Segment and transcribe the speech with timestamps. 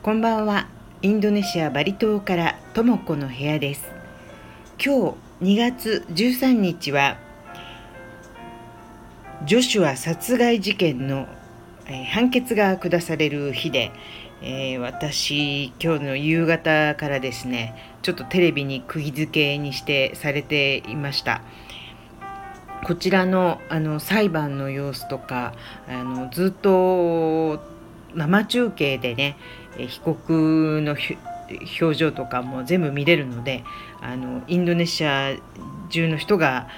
[0.00, 0.68] こんばんは。
[1.02, 3.84] インドネシアバリ島からともこの部屋です。
[4.82, 7.18] 今日2月13日は
[9.44, 11.26] ジョシュア殺害事件の、
[11.86, 13.90] えー、判決が下される日で、
[14.40, 21.42] えー、私今日の夕方からですねちょっとテレビに釘付けにしてされていました。
[22.84, 25.54] こちらのあの裁判の様子とか
[25.88, 27.77] あのずっと
[28.14, 29.36] 生中継でね
[29.76, 30.96] 被告の
[31.80, 33.64] 表情とかも全部見れるので
[34.00, 35.34] あのインドネシア
[35.90, 36.68] 中の人が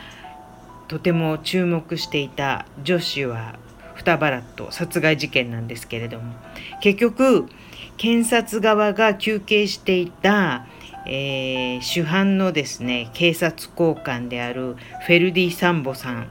[0.88, 3.58] とても注目していたジョシュア・
[3.94, 6.34] フタバラット殺害事件なんですけれども
[6.80, 7.48] 結局
[7.96, 10.66] 検察側が求刑していた、
[11.06, 14.76] えー、主犯のですね警察高官である
[15.06, 16.28] フェルディ・サンボさん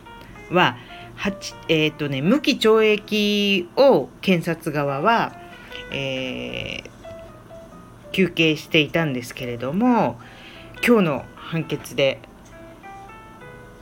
[0.52, 0.78] は
[1.68, 5.34] えーとね、無期懲役を検察側は
[5.92, 10.20] えー、休憩していたんですけれども
[10.86, 12.20] 今日の判決で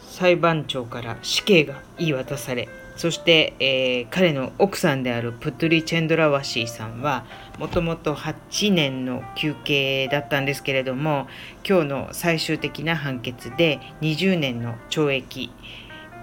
[0.01, 7.25] 裁判長から死刑が言い渡されそして、えー、彼の奥さんであるプトリ・チェンドラワシーさんは
[7.59, 11.27] もともと8年の休刑だったんですけれども
[11.67, 15.51] 今日の最終的な判決で20年の懲役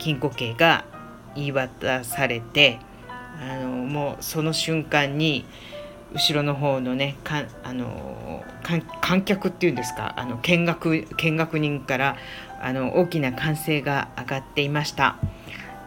[0.00, 0.84] 禁錮刑が
[1.34, 2.78] 言い渡されて
[3.40, 5.44] あのもうその瞬間に
[6.14, 8.44] 後ろの方のねかあの
[9.00, 12.16] 観客っていうんですかあの見学見学人から
[12.60, 15.16] あの大きな歓声が上がっていました。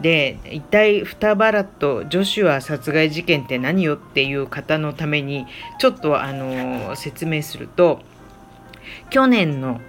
[0.00, 5.46] で一体フタバラットジョシュア殺害事件って何よっていう方のために
[5.80, 8.00] ちょっとあの説明すると
[9.10, 9.80] 去年の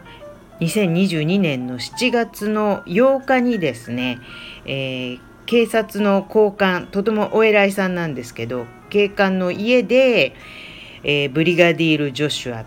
[0.61, 4.19] 2022年の7月の8日にですね、
[4.65, 5.19] えー、
[5.49, 10.35] 警察の高官とてもお偉いさんなんですけど警官の家で、
[11.03, 12.65] えー、ブリガディール・ジョシュア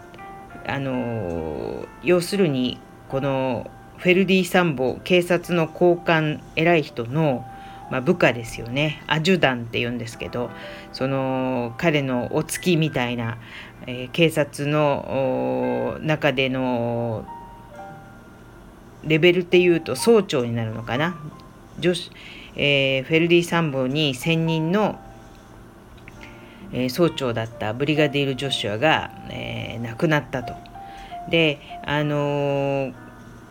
[0.67, 7.47] あの要するにこのフェルディ・サンボ警察の高官偉い人の、
[7.93, 9.05] まあ、部下ですよね。
[9.07, 10.51] アジュダンって言うんですけど
[10.93, 13.39] その彼のお付きみたいな、
[13.87, 17.25] えー、警察の中での
[19.05, 21.15] レベルっていうと総長になるのかな。
[21.79, 22.11] 女子
[22.55, 25.01] えー、フェルディ・サンボに専任の、
[26.73, 30.55] えー、総長だったブリガディール・ジョシュアが、えー、亡くなったと。
[31.31, 32.93] であの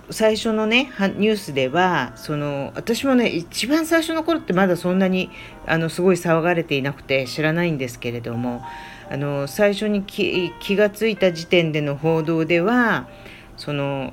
[0.10, 5.30] 最初のねニュースではその私もね一番最初の頃ってまだそんなに
[5.66, 8.62] あのすごい騒がれていなくて知らないんですけれども
[9.10, 13.08] あの最初に気がついた時点での報道では
[13.56, 14.12] その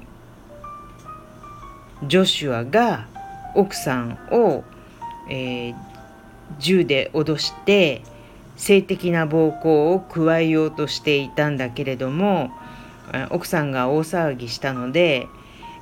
[2.04, 3.08] ジョシュアが
[3.54, 4.64] 奥さんを
[5.28, 5.75] えー、
[6.59, 8.03] 銃で脅して
[8.56, 12.50] 性的な暴行を加えようとしていたんだけれども
[13.31, 15.28] 奥さんが大騒ぎしたので、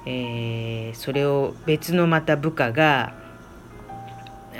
[0.04, 3.14] えー、それを別のまた部下が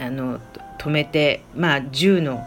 [0.01, 0.41] あの
[0.79, 2.47] 止めて、まあ、銃の、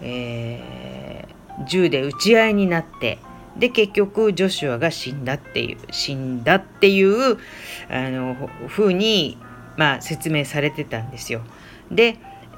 [0.00, 3.18] えー、銃で撃ち合いになって
[3.56, 7.38] で結局ジョシュアが死んだっていう死んだっていう
[7.88, 9.38] あの風に
[9.76, 11.42] まあ説明されてたんですよ。
[11.90, 12.16] で、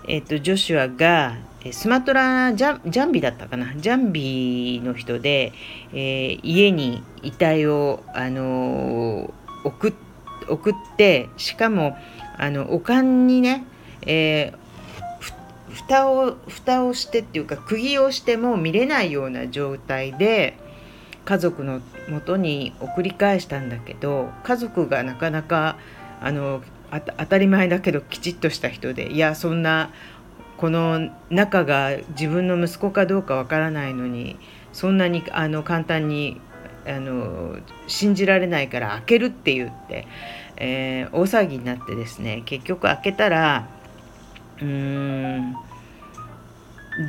[0.09, 1.37] えっと、ジョシュアが
[1.72, 3.75] スマトラジャジャンビだったかな？
[3.77, 5.53] ジャンビの人で、
[5.93, 9.93] えー、家に遺体を、あのー、送
[10.49, 11.97] 送ってしかも
[12.38, 13.65] あのおかんにね、
[14.03, 20.56] えー、蓋を蓋をしてっていうか釘をしても見れないような状態で
[21.25, 25.78] 家族のもとに送り返したんだけど家族がなかなか
[26.21, 29.91] あの当たり前だけどきちっとした人でいやそんな
[30.57, 34.39] この中が自分の息子かどうかわからないのに
[34.73, 36.41] そんなにあの簡単に
[36.87, 37.57] あの
[37.89, 40.07] 信じられないから開けるって言って、
[40.57, 43.69] えー、大騒ぎになってですね結局開けたら
[44.59, 45.57] うーん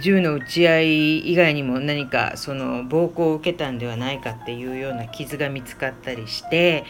[0.02, 6.84] 銃の撃ち合い以外にも何かその暴行を受けたんではないかっていうような傷が見つかったりして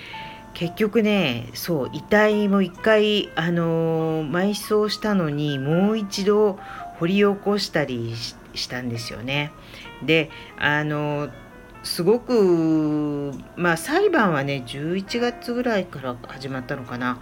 [0.58, 6.58] 結局ねそう遺体も一回、あのー、埋葬したのにもう一度
[6.98, 8.16] 掘り起こしたり
[8.56, 9.52] したんですよね。
[10.04, 11.32] であのー、
[11.84, 17.22] すごくまあ裁判はね11月ぐらいから始まったのかな。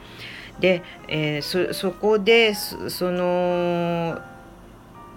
[0.61, 4.21] で、えー、そこでその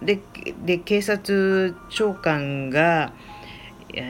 [0.02, 0.18] で
[0.64, 3.12] で警察長官が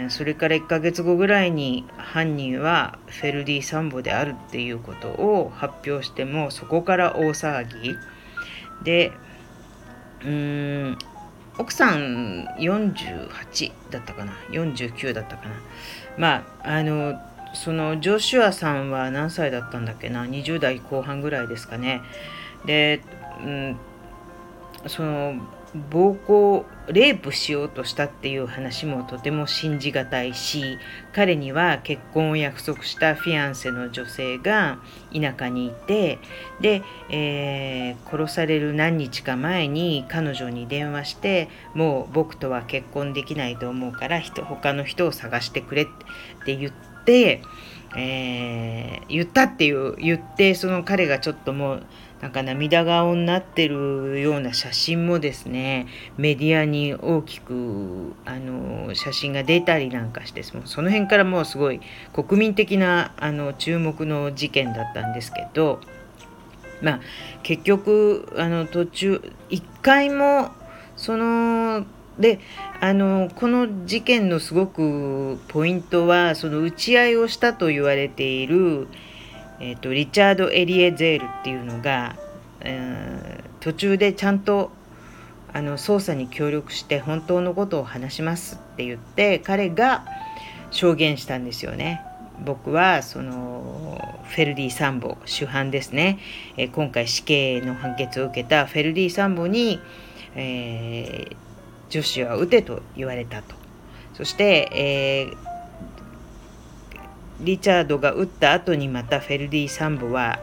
[0.09, 7.97] それから1ヶ月後ぐらいに犯人はフェルディ・サンボであるっていうことを発表してもそこから大騒ぎ。
[8.83, 9.13] で
[10.21, 10.99] うーん
[11.59, 15.55] 奥さん48だったかな？49だったかな？
[16.17, 17.21] まああの
[17.55, 22.03] そのジョシュアさんは何歳だったんだっけな？20代後半ぐらいですかね。
[22.65, 23.01] で、
[23.43, 23.77] うん、
[24.87, 25.41] その
[25.75, 30.79] 暴行レイプしようとしたっていう話もとても信じがたいし
[31.13, 34.79] 彼には結婚を約束したフィアンセの女性が
[35.13, 36.19] 田舎にいて
[36.61, 45.87] で、えー、殺される何日か前に彼女に電話してもう僕とは結婚できないと思うから人他の人を探してくれっ
[46.47, 46.73] て言っ
[47.05, 47.43] て、
[47.97, 51.87] えー、言ったっていう言ってその彼がちょっともう
[52.21, 55.87] なんか涙顔になってるような写真もですね
[56.17, 61.81] メディアに大きくあの写真が出たりなんかしてその辺からもうすごい
[62.13, 65.81] 国民的なあの注目の事件だったんですけど
[66.83, 67.01] まあ
[67.43, 70.51] 結局あの途中一回も
[70.97, 71.87] その
[72.19, 72.41] で
[72.81, 78.89] あのこの事件のすごくポイントはその打ち合いをしたと言われている
[79.61, 82.17] えーと、リチャード・エリエゼールっていうのが、
[82.61, 84.71] えー、途中でちゃんと
[85.53, 90.05] あの捜査に協力して本当のことを話しますって言って彼が
[90.71, 92.03] 証言したんですよね。
[92.45, 96.21] 僕はそのフェルディ・サンボ主犯ですね、
[96.57, 99.81] えー、今回死刑の判決を受けたフェルディ・サンボに、
[100.37, 101.37] えー、
[101.91, 103.57] 女子は撃てと言われたと
[104.15, 105.48] そして、えー、
[107.41, 110.41] リチャードが撃った後にまたフェルディ・サンボは、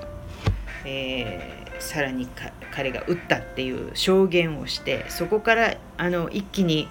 [0.86, 2.27] えー、さらに
[2.71, 6.88] 彼が撃ったっていう証言をしてそこからあの一気に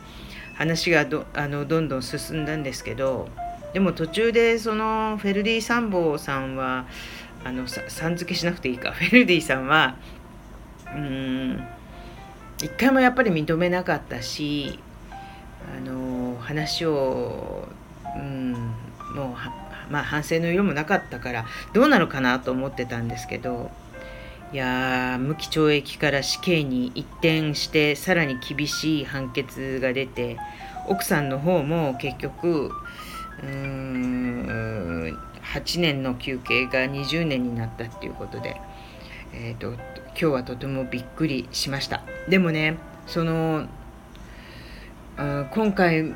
[0.57, 3.29] 話がどあのどんどん進んだんですけど
[3.73, 6.87] でも途中でそのフェルディ・サンボさんは
[7.43, 8.93] あのさん付けしなくていいか。
[8.97, 9.97] フェルディさんは
[10.95, 11.65] うん
[12.59, 14.79] 一回もやっぱり認めなかったし
[15.77, 17.69] あの話を、
[18.17, 18.53] うん、
[19.15, 23.71] もうまあ、反省の色もなかったからどうなのかなと思ってたんですけど
[24.53, 30.39] いや無期懲役から死刑に一転してさらに厳しい判決が出て
[30.87, 35.19] 奥さんの方も結局うーん
[35.55, 38.61] 8年の休憩が20年になったっていうことで、
[39.33, 39.81] えーと、今
[40.15, 42.03] 日はとてもびっくりしました。
[42.29, 42.77] でもね
[43.07, 43.67] その
[45.17, 46.15] 今回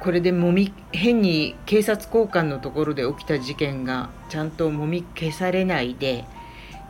[0.00, 6.24] これでもみ変に警察交換のところで起きた事件がちゃんともみ消されないで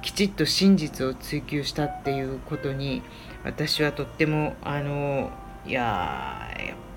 [0.03, 3.03] きちっと真実を追求したっていうことに
[3.45, 5.31] 私はとってもあの
[5.67, 6.49] いや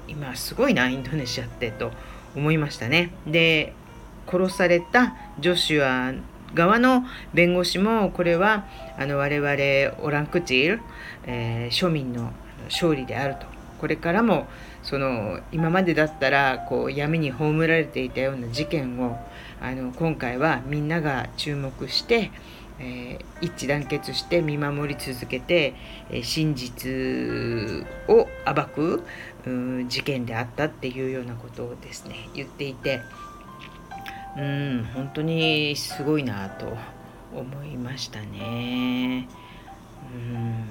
[0.08, 1.92] 今すごいなインドネシアってと
[2.36, 3.12] 思いましたね。
[3.26, 3.74] で
[4.28, 6.14] 殺されたジョシュア
[6.54, 7.04] 側の
[7.34, 8.66] 弁護士もこれは
[8.98, 10.82] あの我々オランクチール、
[11.26, 12.32] えー、庶民の
[12.66, 13.46] 勝利であると
[13.80, 14.48] これからも
[14.84, 19.20] その今までだったらこう闇に葬られていたような事件を
[19.62, 22.32] あの今回はみんなが注目して、
[22.80, 25.74] えー、一致団結して見守り続けて、
[26.10, 29.04] えー、真実を暴く、
[29.88, 33.02] 事件であったっていうようなことをですね言っていて
[34.38, 36.78] うん本当にすごいなと
[37.34, 39.28] 思いましたね。
[40.14, 40.66] うん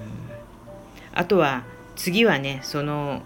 [1.13, 1.65] あとは
[1.97, 3.23] 次はねその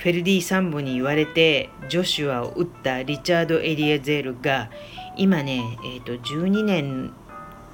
[0.00, 4.70] フェルディ・サンボに言われてジョシュアを撃ったリチャード・エリエゼールが
[5.14, 7.12] 今ね、えーと、12年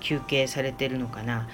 [0.01, 1.49] 休憩されてるのかな。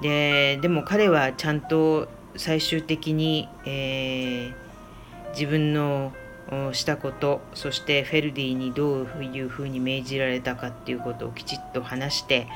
[0.00, 4.54] ででも彼はちゃんと最終的に、えー、
[5.32, 6.12] 自分の
[6.72, 12.46] したことそしてフェルディにどういうふうに命じられたかっていうことをきちっと話して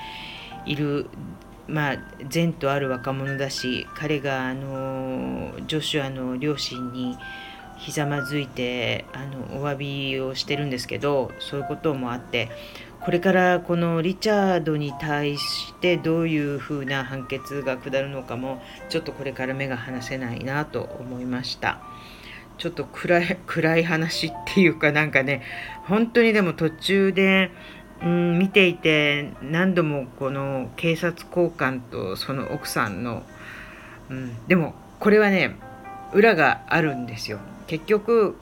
[0.65, 1.11] いる
[1.67, 1.97] まあ
[2.29, 7.19] 善とある若者だし彼があのジョシュアの両親に
[7.81, 12.51] ひざまずいてあのお詫びをしてるんですけどそういうこともあって
[13.01, 21.81] これからこのリチャードに対してどういうふうな判決が下るのかもちょっとこれから目が離せないなと思いました。
[22.59, 25.43] ちょっと暗い 暗い話っていうかなんかね
[25.85, 27.51] 本当にでも途中で、
[28.03, 33.23] うん、見ていて何度もこの警察交換とその奥さんの、
[34.11, 35.57] うん、でもこれはね
[36.13, 37.39] 裏があるんですよ。
[37.71, 38.37] 結局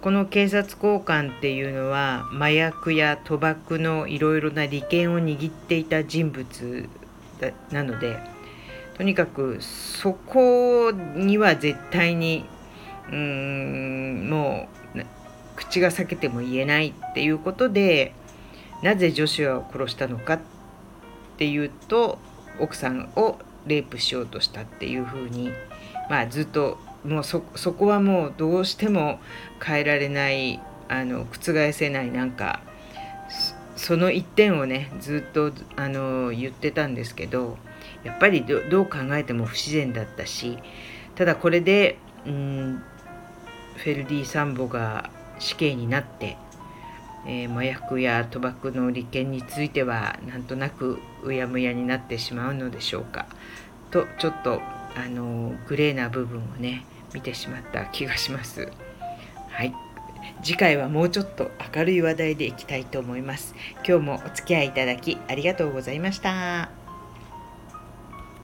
[0.00, 6.88] この警察交換っていうのは麻薬や賭博のいろいろな利権を握っていた人物
[7.70, 8.18] なので
[8.96, 12.44] とにかくそこには絶対に
[13.10, 14.98] うーんもう
[15.54, 18.12] 口が裂けても言えないっていうことで
[18.82, 20.40] なぜジョシュアを殺したのかっ
[21.38, 22.18] ていうと
[22.58, 25.52] 奥さんをレイプしようとしたっていうふうに
[26.10, 29.18] まあずっともうそこはもうどうしても
[29.62, 32.60] 変えられないあの覆せないなんか
[33.76, 37.58] その一点をねずっとあの言ってたんですけど
[38.04, 40.58] やっぱりどう考えても不自然だったし
[41.14, 42.82] ただこれでうん
[43.76, 46.36] フェルディ・サンボが死刑になって、
[47.26, 53.26] えー、麻薬や賭博の利権についてはなんとなくうやむやになってしまうのでしょうか。
[53.90, 54.60] とちょっと
[54.94, 58.70] あのグレーな部分をね見てしまった気がします。
[59.50, 59.74] はい
[60.42, 63.54] 次回はもうちょっと明るい話題でいきたいと思います。
[63.86, 66.81] 今日もお付き合いいただきありがとうございました。